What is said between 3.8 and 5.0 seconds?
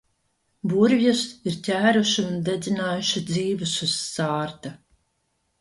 uz sārta.